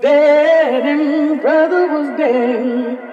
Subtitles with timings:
[0.00, 3.09] dead and brother was dead.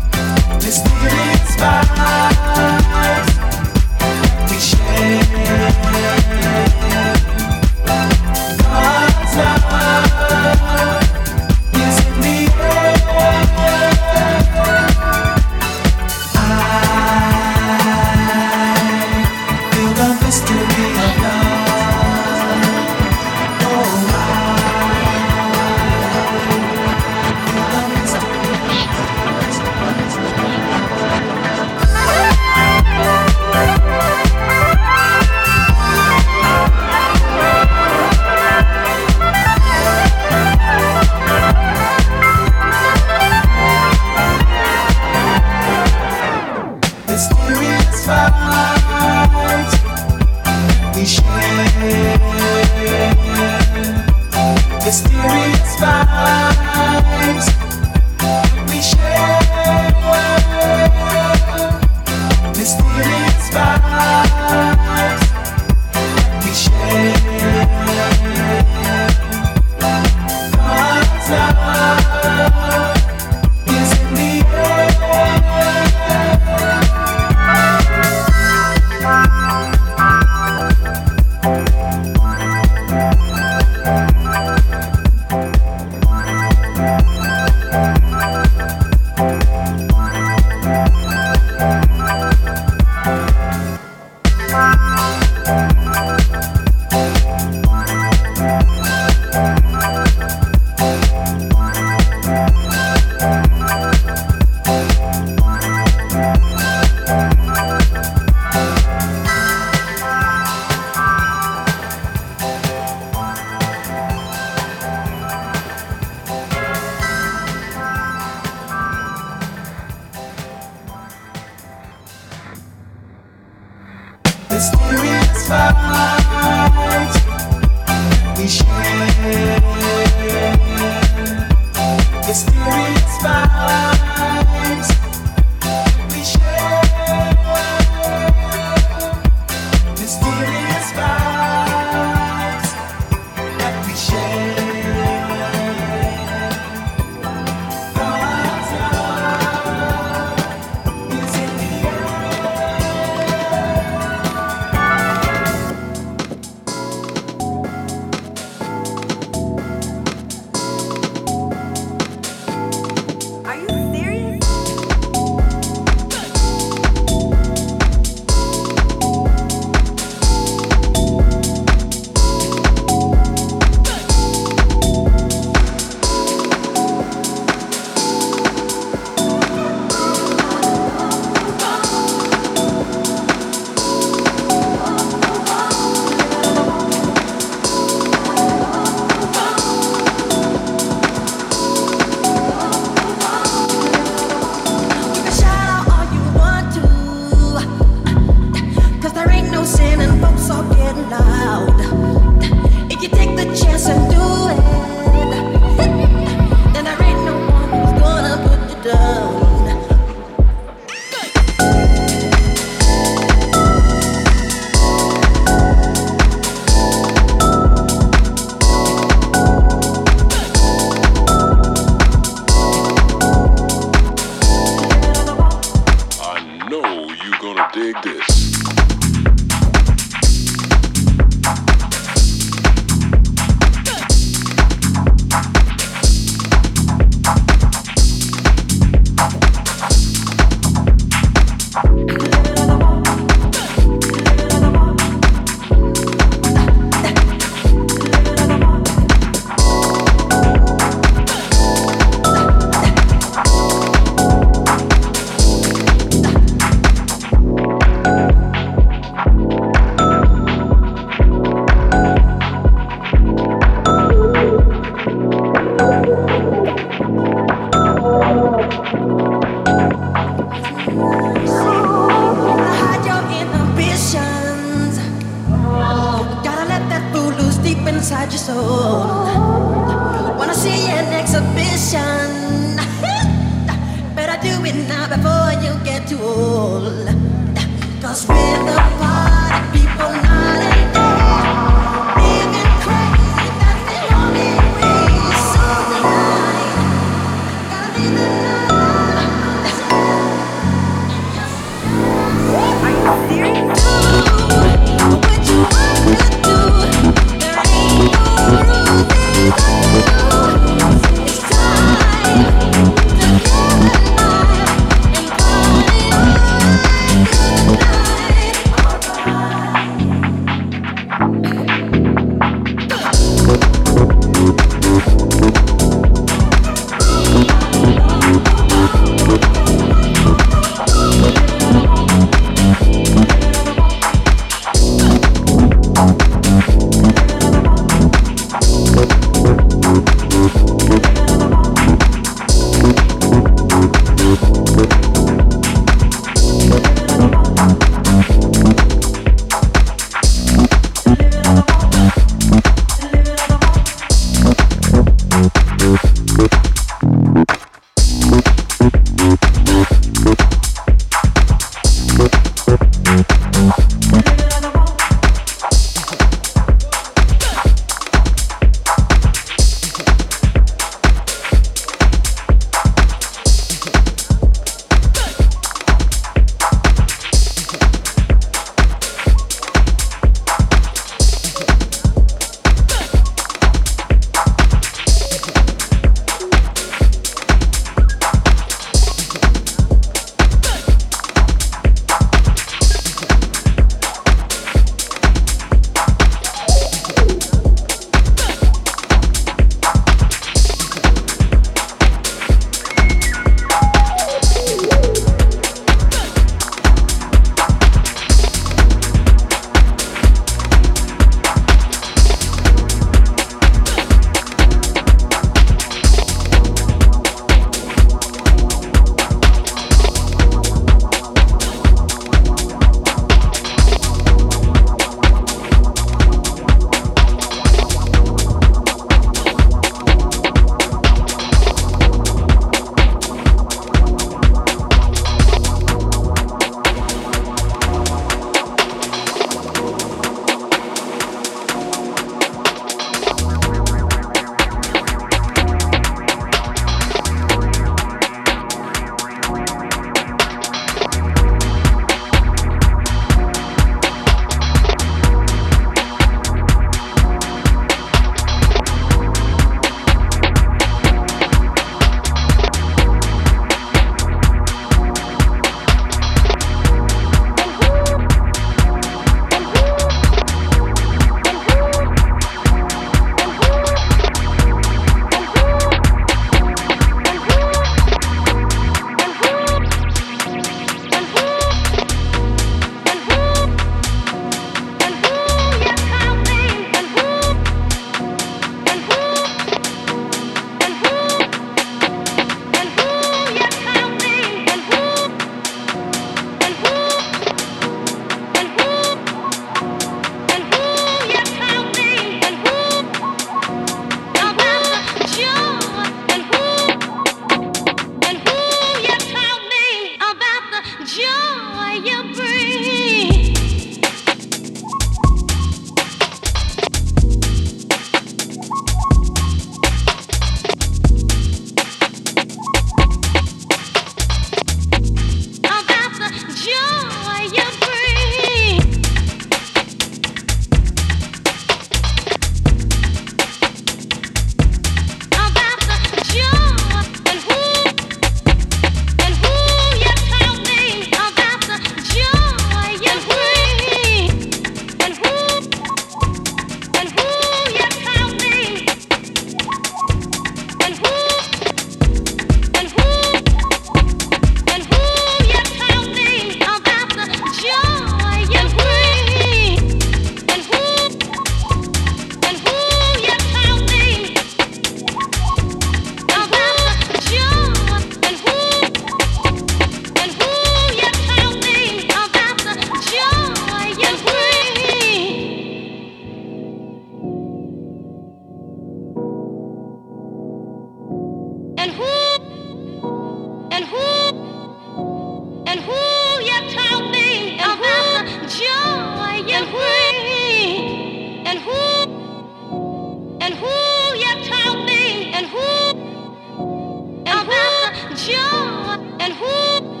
[598.30, 600.00] and who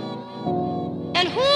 [1.14, 1.51] and who